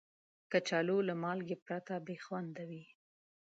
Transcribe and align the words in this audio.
کچالو 0.51 0.97
له 1.07 1.13
مالګې 1.23 1.57
پرته 1.65 1.93
بې 2.05 2.15
خوند 2.25 2.55
وي 2.69 2.83